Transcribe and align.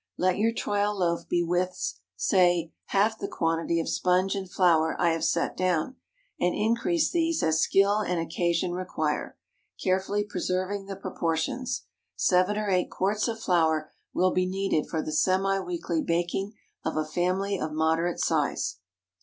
Let 0.17 0.39
your 0.39 0.51
trial 0.51 0.97
loaf 0.97 1.29
be 1.29 1.43
with 1.43 1.77
say 2.15 2.73
half 2.85 3.19
the 3.19 3.27
quantity 3.27 3.79
of 3.79 3.87
sponge 3.87 4.33
and 4.33 4.49
flour 4.49 4.95
I 4.99 5.11
have 5.11 5.23
set 5.23 5.55
down, 5.55 5.95
and 6.39 6.55
increase 6.55 7.11
these 7.11 7.43
as 7.43 7.61
skill 7.61 7.99
and 7.99 8.19
occasion 8.19 8.71
require, 8.71 9.37
carefully 9.79 10.23
preserving 10.23 10.87
the 10.87 10.95
proportions. 10.95 11.83
Seven 12.15 12.57
or 12.57 12.71
eight 12.71 12.89
quarts 12.89 13.27
of 13.27 13.39
flour 13.39 13.91
will 14.11 14.31
be 14.31 14.47
needed 14.47 14.89
for 14.89 15.03
the 15.03 15.11
semi 15.13 15.59
weekly 15.59 16.01
baking 16.01 16.53
of 16.83 16.97
a 16.97 17.05
family 17.05 17.59
of 17.59 17.71
moderate 17.71 18.19
size. 18.19 18.77